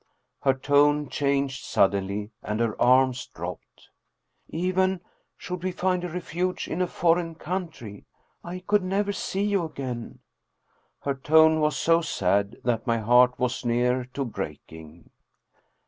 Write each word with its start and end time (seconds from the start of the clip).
her 0.41 0.53
tone 0.55 1.07
changed 1.07 1.63
suddenly 1.63 2.31
and 2.41 2.59
her 2.59 2.75
arms 2.81 3.27
dropped." 3.35 3.89
Even 4.49 4.99
should 5.37 5.63
we 5.63 5.71
find 5.71 6.03
a 6.03 6.09
refuge 6.09 6.67
in, 6.67 6.81
a 6.81 6.87
foreign 6.87 7.35
country 7.35 8.03
I 8.43 8.63
could 8.65 8.83
never 8.83 9.13
see 9.13 9.43
you 9.43 9.63
again!" 9.63 10.17
Her 11.03 11.13
tone 11.13 11.59
was 11.59 11.77
so 11.77 12.01
sad 12.01 12.57
that 12.63 12.87
my 12.87 12.97
heart 12.97 13.37
was 13.37 13.63
near 13.63 14.05
to 14.15 14.25
breaking. 14.25 15.11